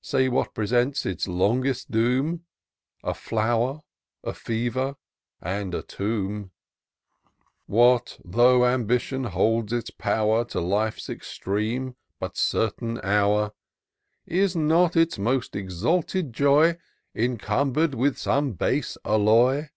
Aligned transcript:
Say, 0.00 0.28
what 0.28 0.52
presents 0.52 1.06
its 1.06 1.28
longest 1.28 1.92
doom? 1.92 2.44
A 3.04 3.14
flower, 3.14 3.82
a 4.24 4.34
fever, 4.34 4.96
and 5.40 5.76
a 5.76 5.82
tomb!" 5.84 6.50
What, 7.66 8.18
though 8.24 8.66
Ambition 8.66 9.22
holds 9.22 9.72
its 9.72 9.90
pow'r 9.90 10.44
To 10.46 10.60
Life's 10.60 11.08
extreme, 11.08 11.94
but 12.18 12.36
certain 12.36 13.00
hour. 13.04 13.52
Is 14.26 14.56
not 14.56 14.96
its 14.96 15.20
most 15.20 15.54
exalted 15.54 16.32
joy 16.32 16.76
Encumber'd 17.14 17.94
with 17.94 18.18
some 18.18 18.54
base 18.54 18.98
alloy 19.04 19.68